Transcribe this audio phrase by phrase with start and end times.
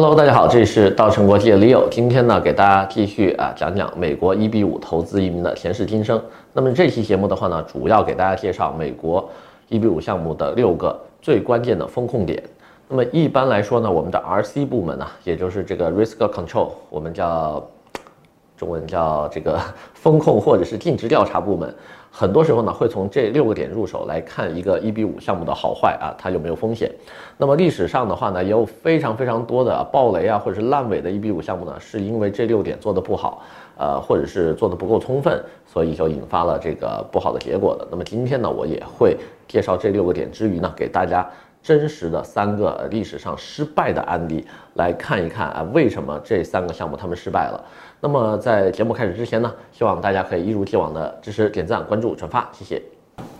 [0.00, 1.88] Hello，大家好，这里是稻城国际的 Leo。
[1.90, 6.22] 今天呢，给大家继续啊讲讲美国 EB 五投资移民的前世今生。
[6.52, 9.28] 那么这期节目的话呢，主要给大家介绍美国
[9.70, 12.40] EB 五项目的六个最关键的风控点。
[12.86, 17.66] 那么一般来说呢，我们的 RC 部门呢，也就是这个 Risk Control，我们叫
[18.56, 19.60] 中文叫这个
[19.94, 21.74] 风控或者是尽职调查部门。
[22.18, 26.90] 很多时候呢，会从这六个点入手来看一个一比五项目的好坏啊，它有没有风险。
[27.36, 33.44] 那么历史上的话呢，也有非常非常多的爆雷啊，或者是烂尾的一比五项目呢，是因为这六点做的不好，
[33.76, 37.86] 呃，或者是做的不够充分，所以就引发了这个不好的结果的。
[37.88, 41.24] 那么今天呢，我也会介绍这六个点之余呢，给大家
[41.62, 47.62] 真实的三个历史上失败的案例，来看一看啊，为什么这三个项目他们失败了。
[48.00, 52.80] 那么在节目开始之前呢，希望大家可以一如既往的支持、点赞、关注、转发，谢谢。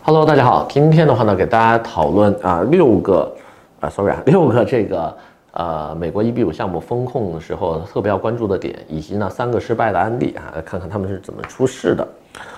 [0.03, 3.33] Hello，大家好，今天的话呢，给大家讨论啊六个
[3.81, 5.17] 啊，sorry 啊，六个这个
[5.53, 12.07] 呃美国 EB 五项目风控的时候特别要关注的点，以及呢三个失败的案例啊，看看他们是怎么出事的。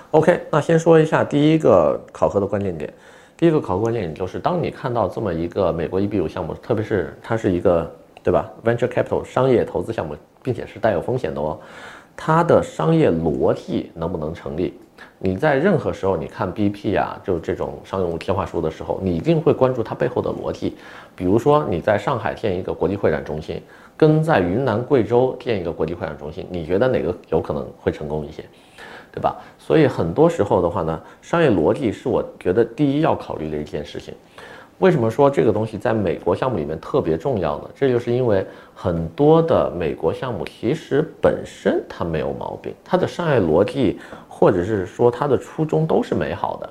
[0.09, 2.91] OK，那先说一下第一个考核的关键点，
[3.41, 10.15] 第一个考核关键点就是当你看到这么一个美国 EB 五项目，特别是它是一个对吧，venture capital 商业投资项目。
[10.43, 11.59] 并且是带有风险的哦，
[12.15, 14.73] 它的商业逻辑能不能成立？
[15.19, 20.75] 你在任何时候你看 BP 啊，就这种商用计划书的时候，你一定会关注它背后的逻辑。
[21.15, 23.61] 比如说你在上海建一个国际会展中心，
[23.97, 28.43] 跟在云南贵州建一个国际会展中心，你觉得哪个有可能会成功一些？
[29.11, 29.35] 对吧？
[29.59, 34.13] 所以很多时候的话呢，商业逻辑是我觉得第一要考虑的一件事情。
[34.79, 37.69] 为什么说这个东西在美国项目里面特别重要呢？
[37.75, 46.69] 这就是因为很多的美国项目其实本身它没有毛病，它的商业逻辑或者是说它的初衷都是美好的。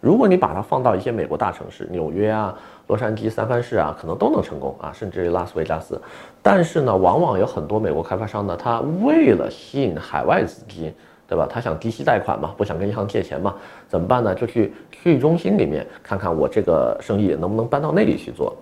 [0.00, 6.00] 如果你把它放到一些美国大城市，纽约啊、洛杉矶、三藩市啊，可能都能成功啊，甚至于拉斯维加斯。
[6.40, 10.94] 但是呢，往往有很多美国开发商呢，他为了吸引海外资金。
[11.28, 11.46] 对吧？
[11.48, 13.54] 他想低息贷款嘛，不想跟银行借钱嘛，
[13.86, 14.34] 怎么办呢？
[14.34, 18.56] 就去区域中心里面看看我这个生意能不能搬到那里去做。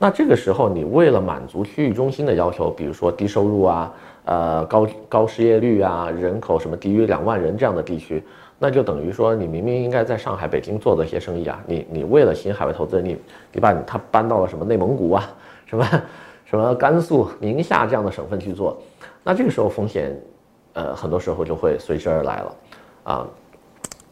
[0.00, 8.20] 那这个时候，你为了满足区域中心的要求，比如说低收入啊，呃高高失业率啊，人口什么低于两万人这样的地区，
[8.58, 13.16] 那就等于说你明明应该在上海、北京做的一些生意啊，你你为了吸引海外投资人，你
[13.52, 15.30] 你把他搬到了什么内蒙古啊，
[15.66, 15.86] 什么
[16.44, 18.76] 什么甘肃、宁夏这样的省份去做，
[19.22, 20.20] 那这个时候风险。
[20.78, 22.56] 呃，很多时候就会随之而来了，
[23.02, 23.26] 啊，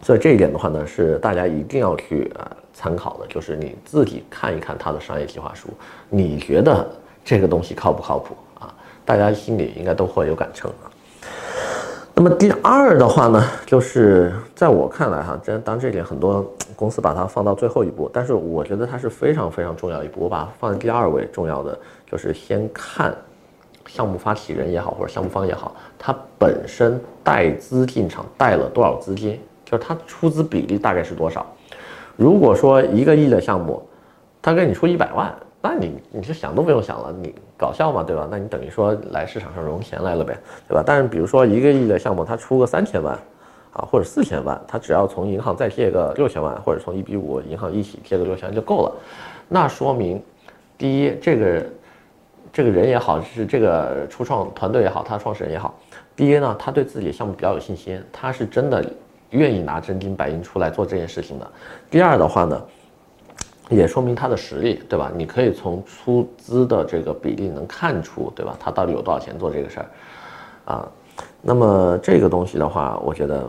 [0.03, 5.69] 所以这一点的话呢，是大家一定要去啊参考的，就是你自己看一看他的商业计划书，
[6.10, 6.84] 你觉得
[7.25, 8.75] 这个东西靠不靠谱啊？
[9.05, 10.91] 大家心里应该都会有杆秤啊。
[12.12, 16.44] 那么第二的话呢，就是在我看来哈，这当这点很多
[16.75, 21.78] 公司把它放到最后一步，但是我觉得它是非常非常重要一步，我把它放在第二位重要的，
[22.10, 23.16] 就是先看。
[23.97, 29.41] 项目发起人也好，或者项目方也好，他本身带资进场带了多少资金？
[29.65, 31.47] 就是他出资比例大概是多少？
[32.15, 33.83] 如果说一个亿的项目，
[34.43, 38.29] 他给你出一百万，那你你就想都不用想了，你搞笑嘛，对吧？
[38.31, 40.37] 那你等于说来市场上融钱来了呗，
[40.69, 40.83] 对吧？
[40.87, 43.19] 但是比如说一个亿的项目，他出个三千万，
[43.73, 48.93] 啊或者四千万，他只要从银行再借个六千万，或者从一比五银行一起借个六千万就够了，
[49.49, 50.23] 那说明
[50.77, 51.65] 第一这个。
[52.56, 55.78] 这个人也好，是这个初创团队也好，他创始人也好，
[56.17, 58.83] 第一呢，他对自己的项目比较有信心，他是真的
[59.28, 61.47] 愿意拿真金白银出来做这件事情的。
[61.91, 62.65] 第二的话呢，
[63.69, 65.12] 也说明他的实力，对吧？
[65.15, 68.56] 你可以从出资的这个比例能看出，对吧？
[68.59, 69.87] 他到底有多少钱做这个事儿
[70.65, 70.88] 啊？
[71.43, 73.47] 那么这个东西的话，我觉得。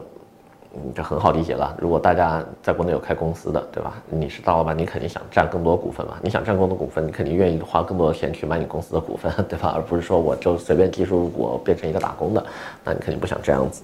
[0.95, 1.75] 这很好理解了。
[1.79, 3.93] 如果大家在国内有开公司的，对吧？
[4.09, 6.17] 你是大老板，你肯定想占更多股份嘛。
[6.21, 9.73] 你想占更多股份，你肯定愿意花更多的钱去买你公司的股份，对吧？
[9.75, 12.45] 而不是说我就随便技术入股变成一个打工的，
[12.83, 13.81] 那你肯定不想这样子。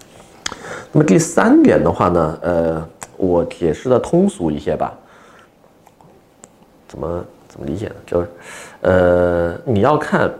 [0.92, 4.94] 那么第三点的话呢，呃，我解释的通俗一些吧。
[6.88, 7.96] 怎么怎么理解呢？
[8.06, 8.28] 就是，
[8.82, 10.32] 呃，你要看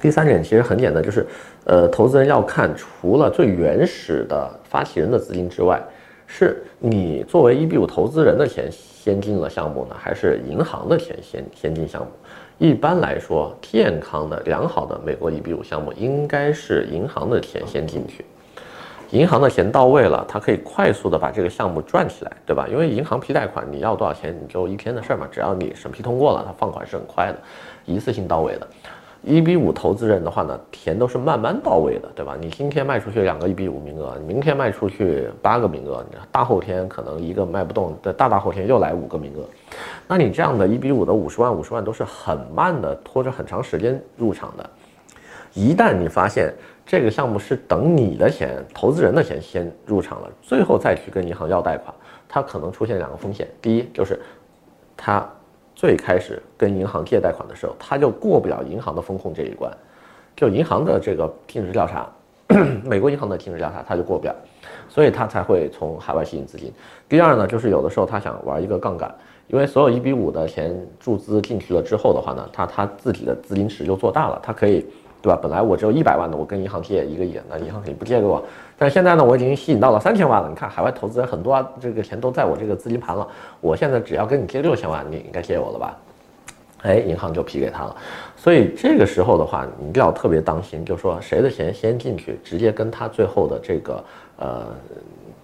[0.00, 1.26] 第三点，其实很简单，就是。
[1.64, 5.82] 呃，投资人要看，除了最原始的发起人的资金之外，
[6.26, 12.08] 是你作为 EB 五投资人的钱先进了项目呢，还是银行的钱先先进项目？
[12.58, 18.24] 一般来说，健康的、良好的美国 EB 五项目应该是银行的钱先进去，
[19.10, 22.66] 银行的钱到位了，它可以快速的把这个项目赚起来，对吧？
[22.70, 27.38] 因为银行批贷款，你要多少钱你就一天的事儿嘛，只要你审批通过了，它放款是很快的，
[27.86, 28.68] 一次性到位的。
[29.26, 32.36] 一比五投资人的话呢，钱都是慢慢到位的，对吧？
[32.38, 39.48] 你今天卖出去两个一比五名额，你明天卖出去八个名额，大后天可能一个卖不动，的大大后天又来五个名额，
[40.06, 44.70] 那你这样的一比五的五十万五十万都是很慢的，拖着很长时间入场的。
[45.54, 46.52] 一旦你发现
[46.84, 51.94] 这个项目是等你的钱，投资人的钱先入场了，最后再去跟银行要贷款，
[52.28, 54.20] 它可能出现两个风险，第一就是
[54.96, 55.26] 它。
[55.74, 59.70] 最开始跟银行借贷款的时候，他就过不了银行的风控这一关，
[60.36, 62.08] 就银行的这个尽职调查，
[62.84, 64.34] 美国银行的尽职调查他就过不了，
[64.88, 66.72] 所以他才会从海外吸引资金。
[67.08, 69.14] 第二呢，就是有的时候他想玩一个杠杆，
[69.48, 74.86] 因为所有一比五的钱注资进去了之后的话呢，他他自己的资金池就做大了，他可以。
[75.24, 75.38] 对吧？
[75.40, 78.44] 本来我只有一百万的，我跟银行借一个亿，那银行肯定不借给我。
[78.76, 80.50] 但是现在呢，我已经吸引到了三千万了。
[80.50, 83.26] 你看，海外投资人很多啊，这个钱都在我这个资金盘了。
[83.62, 85.96] 我现在只要跟你借六千万，你应该借我了吧？
[86.82, 87.96] 哎，银行就批给他了。
[88.36, 94.04] 所以这个时候的话，你一定要特别当心，就是说谁的钱先进去，直接跟他最后的这个
[94.36, 94.66] 呃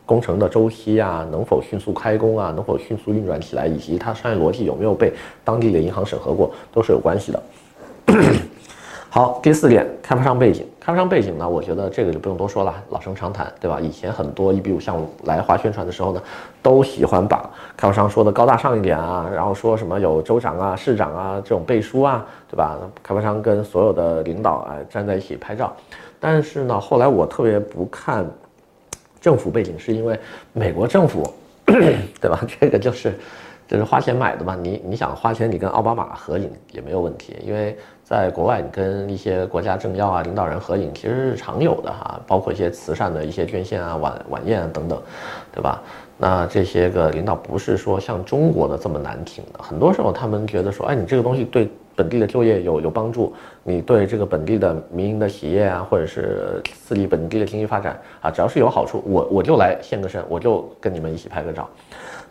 [0.05, 5.11] 工程的周期啊，能否迅速开工啊，能否迅速运转起来，以及它商业逻辑有没有被
[5.43, 7.43] 当地的银行审核过，都是有关系的。
[9.13, 10.65] 好，第四点，开发商背景。
[10.79, 13.81] 开发商背景呢，我觉得这个就不用多说了，老生常谈，对吧？
[13.81, 16.23] 以前很多一比五项目来华宣传的时候呢，
[16.63, 22.79] 都喜欢把开发商说的高大上一点啊，然后说什么有州长啊、市长啊这种背书啊，对吧？
[23.03, 25.75] 开发商跟所有的领导啊站在一起拍照。
[26.21, 28.25] 但是呢，后来我特别不看
[29.21, 30.17] 政府背景，是因为
[30.53, 31.29] 美国政府，
[31.67, 32.41] 对吧？
[32.61, 33.13] 这个就是。
[33.71, 45.01] 就是花钱买的嘛，你你想花钱，你跟奥巴马合影也没有问题，因为在国外，你跟一些国家政要啊、领导人合影其实是常有的哈，包括一些慈善的一些捐献啊、晚晚宴啊等等，
[45.55, 45.81] 对吧？
[46.19, 53.33] 那这些个领导不是说像中国的这么难听的，很多时候他们觉得说，哎，你这个东西对本地的就业有有帮助，
[53.63, 61.69] 你对这个本地的民营的企业啊，或者是刺激本地的经济发展啊，只要是有好处，我我就来献个身，我就跟你们一起拍个照。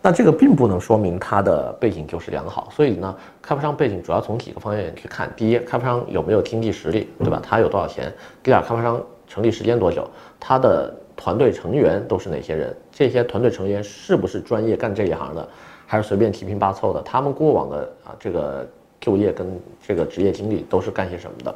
[0.01, 7.41] 那这个并不能说明他的背景就是良好，所以呢，开发商背景主要从几个方面去看：第一，开发商有没有经济实力，对吧？
[7.43, 8.13] 他有多少钱？
[8.41, 10.09] 第二，开发商成立时间多久？
[10.39, 12.73] 他的团队成员都是哪些人？
[12.91, 15.47] 这些团队成员是不是专业干这一行的，
[15.85, 17.01] 还是随便七拼八凑的？
[17.01, 18.65] 他们过往的啊这个
[19.01, 19.47] 就业跟
[19.85, 21.55] 这个职业经历都是干些什么的？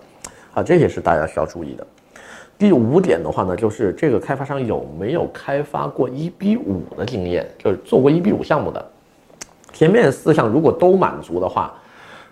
[0.53, 1.87] 啊，这些是大家需要注意的。
[2.57, 8.85] 第五点的话呢，就是这个开发商有没有开发过一比五的经验，就是做过一比五项目的。
[9.73, 11.73] 前面四项如果都满足的话，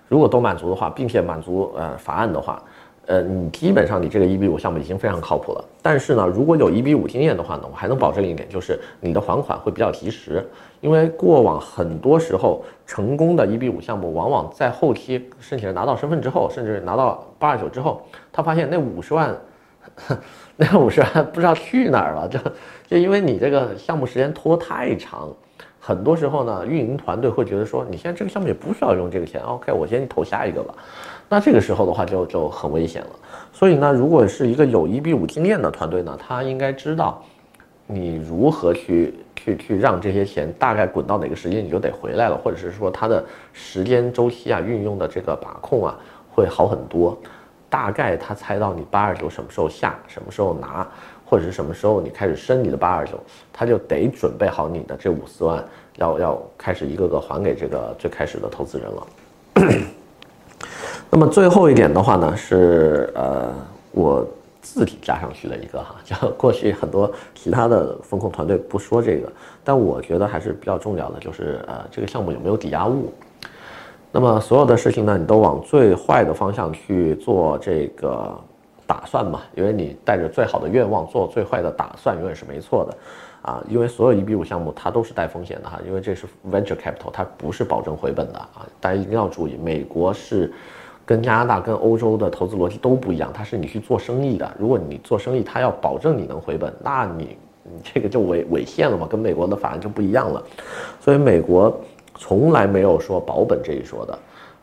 [0.08, 2.64] 如果都满足的话，并且满足呃法案的话，
[3.08, 5.66] 呃，你基本上你这个一比五项目已经非常靠谱了。
[5.82, 10.48] 但是呢，如果有一比五经验的话呢，我还能保证一点，就是你的还款会比较及时，
[10.80, 18.02] 因为过往很多时候成功的一比五项目，往往在后期申请人拿到身份之后，甚至拿到八二九之后，
[18.32, 19.36] 他发现那五十万。
[20.58, 22.40] 那五十万不知道去哪儿了，就
[22.88, 25.28] 就因为你这个项目时间拖太长，
[25.80, 30.74] 很多时候呢，运营团队会觉得说，你现在这个项目也不需要用这个钱，OK，我先投下一个吧。
[31.28, 33.10] 那这个时候的话就就很危险了。
[33.54, 37.24] 所以呢，如果是一个有一比五经验的团队呢，他应该知道
[37.88, 45.98] 你如何去去去让这些钱大概滚到哪个时间你就得回来了，或者是说它的时间周期啊，运用的这个把控啊
[46.30, 47.18] 会好很多。
[47.72, 50.86] 大概他猜到你八二九什么时候下，什么时候拿，
[51.26, 53.18] 或者是什么时候你开始升你的八二九，
[53.54, 55.64] 他就得准备好你的这五四万，
[55.96, 59.08] 要要开始一个个还给这个最开始的投资人了。
[61.10, 63.54] 那么最后一点的话呢，是呃
[63.92, 64.28] 我
[64.62, 69.32] 自己加上去的一个哈，就过去很多其他的风控团队不说这个，
[69.64, 73.14] 但我觉得还是比较重要的，就是呃这个项目有没有抵押物。
[74.14, 78.38] 那么所有的事情呢，你都往最坏的方向去做这个
[78.86, 82.98] 打算嘛，因为你带着最好的愿望做最坏的打算，永远是没错的，
[83.42, 90.52] 啊，因为所有一比五项目它都是带风险的哈，因为这是 venture capital，它不是保证回本的啊，大家一定要注意，美国是
[91.06, 100.44] 跟加拿大、跟欧洲的投资逻辑都不一样，它是你去做生意的，如果你做生意，它要保证你能回本，那你你这个就违违宪了嘛，跟美国的法案就不一样了，
[101.00, 101.74] 所以美国。
[102.16, 104.18] 从来没有说保本这一说的，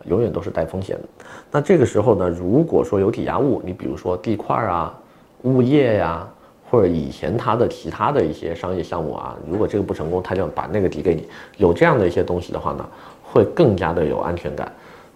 [0.07, 1.03] 永远都是带风险的。
[1.51, 4.95] 那这个时候呢，如果说有抵押物，你比如说地块啊、
[5.43, 6.29] 物业呀、
[6.71, 11.27] 或者以前他的其他的一些商业项目啊，如果这个不成功，他就把那个抵给你。
[11.57, 12.87] 有这样的一些东西的话呢，
[13.23, 14.71] 会更加的有安全感。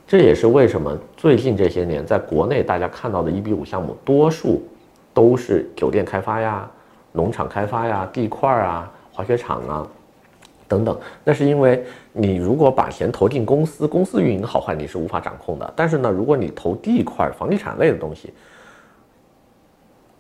[0.07, 4.63] 这也是为什么最近这些年在国内大家看到的一比五项目，多数
[5.15, 6.69] 都是酒店开发呀、
[7.13, 9.87] 农场开发呀、地块啊、滑雪场啊。
[10.73, 10.99] 等等。
[11.23, 15.71] 那是因为你如果把钱投进公司，公司运营好坏你是无法掌控的。
[15.77, 18.33] 但是呢，如果你投地块、房地产类的东西，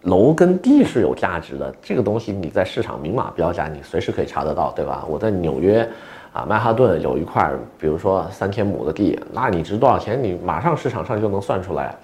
[0.03, 5.07] 楼跟地是有价值的，这个东西你在市场明码标价，你随时可以查得到，对吧？
[5.09, 5.89] 我在纽约。
[6.33, 10.19] 啊，曼哈顿有一块，比如说三千亩的地，那你值多少钱？
[10.23, 11.95] 你马上市场上就能算出来，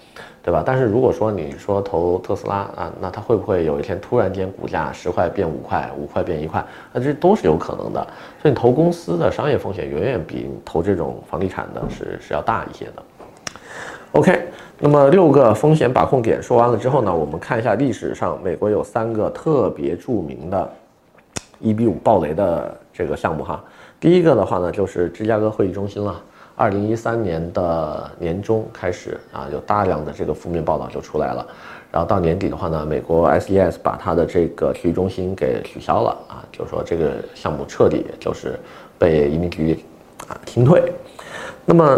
[0.42, 0.62] 对吧？
[0.64, 6.64] 但是如果说你说投特斯拉啊，那它会不会有一天突然间股价十块变五块，五块变一块？
[6.92, 8.00] 那这都是有可能的。
[8.40, 13.02] 所以你投公司的商业风险远远比你投这种房地产的是是要大一些的。
[14.12, 20.73] OK，那么六个风险把控点说完了之后呢，我们看一下历史上美国有三个特别著名的
[21.62, 23.62] 1B5 暴雷的这个项目哈。
[24.00, 26.18] 第一个的话呢，就是芝加哥会议中心了。
[26.58, 31.46] 二零一三年的年中开始啊，有大量的这个负面报道就出来了。
[31.92, 38.58] 然后到年底的话呢，美国 S E S 把它的这个体育中心给取消了啊，就是说这个项目彻底就是
[38.98, 39.78] 被移民局
[40.26, 40.92] 啊停退。
[41.64, 41.96] 那么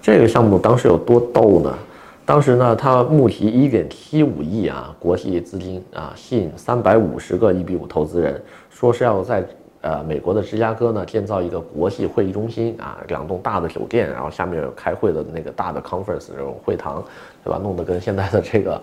[0.00, 1.78] 这个项目当时有多逗呢？
[2.24, 9.46] 当时呢，它募集一点七五亿啊国际资金啊，吸引三百五十个 1B5 投资人，说是要在。
[9.88, 17.02] 呃，美国的芝加哥呢，建造一个国际会议中心啊，两栋大的酒店，然后下面有开会的那个大的 conference 这种会堂，
[17.42, 17.58] 对吧？
[17.62, 18.82] 弄得跟现在的这个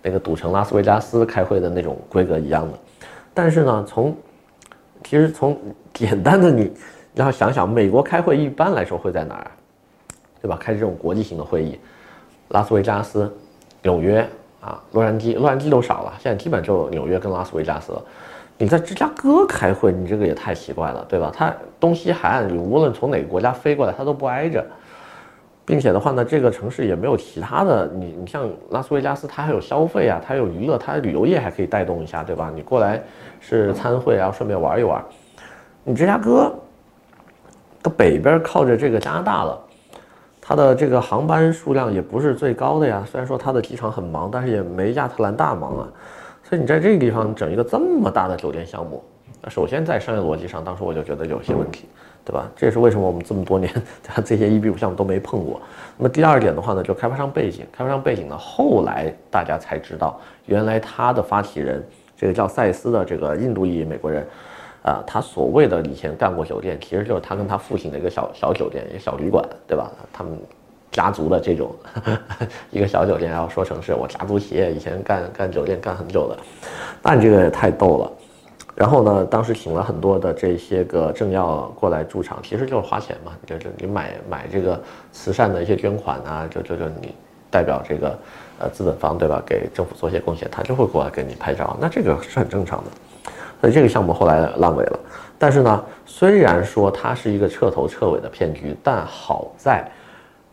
[0.00, 2.78] 那个赌城拉斯维加斯开会的那种规格一样的。
[3.34, 4.16] 但是呢，从
[5.02, 5.58] 其实从
[5.92, 6.70] 简单的你，
[7.16, 9.50] 然后想想，美国开会一般来说会在哪儿，
[10.40, 10.56] 对吧？
[10.56, 11.80] 开这种国际型的会议，
[12.50, 13.28] 拉斯维加斯、
[13.82, 14.24] 纽约
[14.60, 18.02] 啊、洛杉矶，洛杉矶都少了，现在基本就纽约跟拉斯维加斯了。
[18.56, 21.32] 你在芝加哥开会，你这个也太奇怪了，对吧？
[21.34, 24.64] 它东西海岸，你无论从哪个国家飞过来，它都不挨着，
[25.64, 27.86] 并且的话呢，这个城市也没有其他的。
[27.88, 32.52] 你你像拉斯维加斯，它还有消费啊，它有娱乐，它旅游业还可以带动一下，对吧？
[32.54, 33.02] 你过来
[33.40, 35.04] 是参会啊，顺便玩一玩。
[35.82, 36.54] 你芝加哥
[37.82, 39.60] 的北边靠着这个加拿大了，
[40.40, 43.02] 它的这个航班数量也不是最高的呀。
[43.04, 45.88] 虽然说它的机场很忙，但是也没亚特兰大忙啊。
[46.54, 49.02] 所以你在这个地方整一个这么大的酒店项目，
[49.42, 51.88] 那首先在商业逻辑上，当时我就觉得有些问题，
[52.24, 52.48] 对吧？
[52.54, 53.68] 这也是为什么我们这么多年
[54.04, 55.60] 它 这些 1B5 项目都没碰过。
[55.98, 61.84] 那么第二点的话呢，就开发商背景，开发商背景呢，后来大家才知道，原来他的发起人
[62.16, 64.24] 这个叫赛斯的这个印度裔美国人，
[64.84, 69.90] 啊，他所谓的以前干过酒店，其实就是他跟他父亲的一个小小酒店，一个小旅馆，对吧？
[70.12, 70.38] 他们。
[70.94, 71.74] 家族的这种
[72.70, 76.38] 一个小酒店，然后说成是我家族企业以前干干酒店干很久的，
[77.02, 78.12] 那你这个也太逗了。
[78.76, 87.12] 然后呢，当时请了很多的这些个政要过来驻场，其实就是花钱嘛，就是你买买这个慈善的一些捐款啊，就就就你
[87.50, 88.16] 代表这个
[88.60, 92.90] 呃资本方对吧，给政府做些贡献，他就会过来给你拍照，那这个是很正常的。
[93.60, 94.98] 所以这个项目后来烂尾了。
[95.38, 99.90] 但是呢，虽然说它是一个彻头彻尾的骗局，但好在。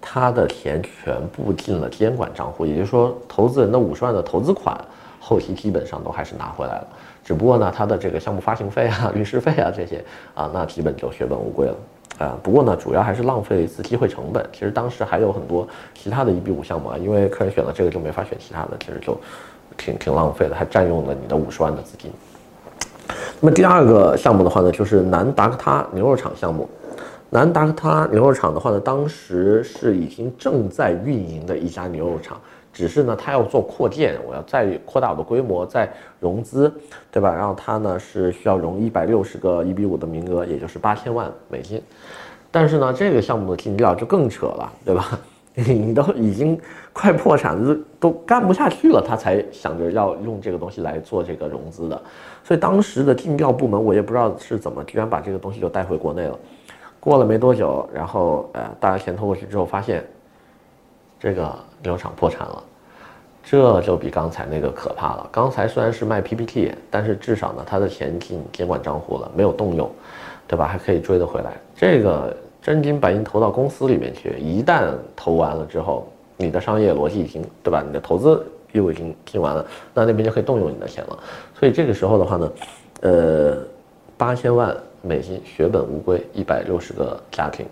[0.02, 4.76] 他的钱全部进了监管账户，也就是说，投资人的五十万的投资款，
[5.20, 6.88] 后期基本上都还是拿回来了。
[7.24, 10.04] 只不过呢，他的这个项目发行费啊、 律师费啊这些
[10.34, 11.76] 啊，那基本就血本无归了
[12.18, 12.36] 啊。
[12.42, 14.44] 不过呢，主要还是浪费了一次机会成本。
[14.52, 19.16] 其实当时还有很多其他的一比五项目啊，因为客人选了这个就没法选其他的，其实就
[19.78, 22.12] 挺挺浪费的，还占用了你的五十万的资金。
[23.40, 26.68] 那么第二个项目的话呢，就是南达科他牛肉厂项目。
[27.34, 32.38] 南达科他牛肉厂的话呢，当时是已经正在运营的一家牛肉厂，
[32.74, 36.70] 只是呢，他要做扩建，我要再扩大我的规模，再融资，
[37.10, 37.34] 对吧？
[37.34, 41.82] 然后他呢是需要融一百六十个一比五的名额，也就是八千万美金。
[42.52, 45.18] 但是呢，这个项目的尽调就更扯了，对吧？
[45.54, 46.60] 你 都已经
[46.92, 52.02] 快破产了，都干不下去了，他才想着要用这个东西来做这个融资的。
[52.44, 56.38] 所以当时的尽调部门，我也不知道是怎么，居然把这个东西就带回国内了。
[57.02, 60.06] 过了没多久，然后呃，大家钱投过去之后，发现
[61.20, 62.64] 这个牛场破产了，
[63.44, 65.28] 这就比刚才那个可怕了。
[65.32, 69.90] 刚才虽然是卖 PPT，但是至少呢，他的钱进监管账户了，没有动用，
[70.48, 70.68] 对吧？
[70.68, 71.54] 还可以追得回来。
[71.76, 77.84] 这个真金白银投到公司里面去，一旦投完了之后，你的商业逻辑已经对吧？
[77.84, 81.18] 你的投资又已经进完了，那那边就可以动用你的钱了。
[81.60, 82.52] 所以这个时候的话呢，
[83.02, 83.58] 呃，
[84.16, 84.78] 八千万。
[85.02, 87.66] 美金血本无归，一百六十个家庭，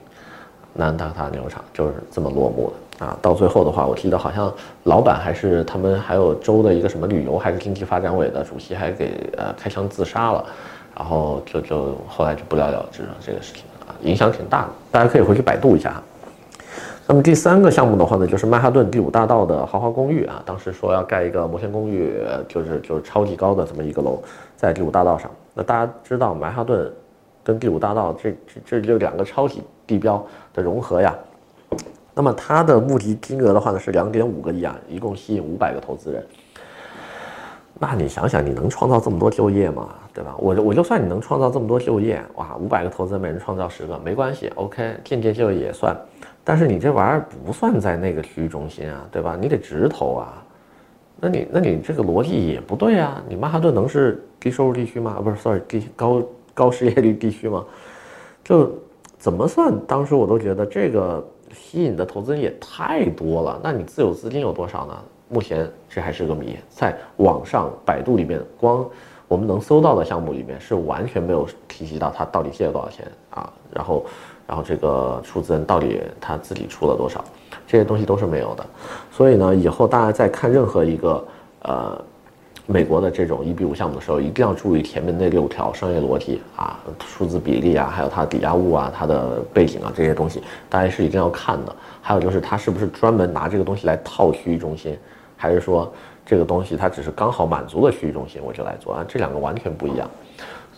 [0.74, 3.18] 南达科他牛场就是这么落幕的啊！
[3.22, 4.52] 到最后的话，我记得好像
[4.84, 10.44] 老板还是他们还有州的一个什么旅游还是经济发展委的主席还给呃开枪自杀了，
[10.96, 16.02] 然后就就后来就不了了之了这个事情啊，影响挺大的，大家可以回去百度一下。
[17.06, 22.14] 那么第三个项目的话呢，就是曼哈顿第五大道的豪华公寓啊，当时说要盖一个摩天公寓，
[22.48, 24.20] 就是就是超级高的这么一个楼
[24.56, 25.30] 在第五大道上。
[25.54, 26.92] 那大家知道曼哈顿。
[27.50, 31.16] 跟第五大道这这这就两个超级地标的融合呀。
[32.14, 36.24] 那么它的募集金额的话呢是两点五个亿啊，一共吸引五百个投资人。
[37.82, 39.90] 那你想想，你能创造这么多就业吗？
[40.14, 40.36] 对吧？
[40.38, 45.96] 我我就算你能创造这么多就业，哇，五百个投资人每人创造十个，没关系，OK，间接就业也算。
[46.44, 49.38] 但是你这玩意儿不算在那个区域中心啊，对吧？
[49.40, 50.44] 你得直投啊。
[51.22, 53.24] 那你那你这个逻辑也不对啊。
[53.28, 55.22] 你曼哈顿能是低收入地区吗？
[55.24, 56.22] 不是，sorry，低高
[56.60, 57.64] 高失业率地区吗？
[58.44, 58.70] 就
[59.18, 59.74] 怎么算？
[59.88, 63.60] 当时我都觉得这个吸引的投资人也太多了。
[63.64, 64.94] 那你自有资金有多少呢？
[65.30, 68.84] 目前这还是个谜，在网上百度里面，光
[69.28, 74.04] 我们能搜到的项目里面是完全没有提及到他到底借了多少钱啊，然后，
[74.48, 77.24] 然后这个出资人到底他自己出了多少，
[77.68, 78.66] 这些东西都是没有的。
[79.12, 81.24] 所以呢，以后大家在看任何一个
[81.62, 82.02] 呃
[82.72, 91.76] 美国的这种一比五项目的时候，一定要注意前面那六条商业逻辑啊，数字比例啊，还有它的抵押物啊，它的背景啊这些东西，大家是一定要看的。
[92.00, 94.96] 还有就是它是不是专门拿这个东西来套区域中心。
[95.36, 95.92] 还是说
[96.24, 100.08] 这个东西它只是刚好满足了区域中心，我就来做啊，这两个完全不一样。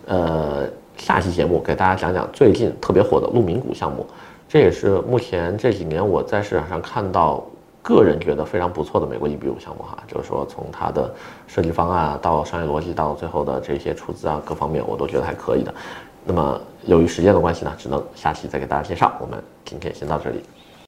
[0.06, 4.08] 呃，下期节目给大家讲讲最近特别火的鹿鸣谷项目，
[4.48, 7.44] 这也是目前这几年我在市场上看到
[7.82, 11.14] 个人觉得非常不错的美国 EB 五项目哈，就是说从它的
[11.48, 15.74] 设计方案到商业逻辑到最后的这些出资啊各方面我都觉得还可以的。
[16.24, 19.12] 那么由于时间的关系呢，只能下期再给大家介绍。
[19.20, 20.44] 我们今天先到这里。